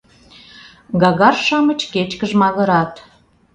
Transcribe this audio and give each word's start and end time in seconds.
Гагар-шамыч 1.01 1.79
кечкыж 1.93 2.31
магырат. 2.41 2.93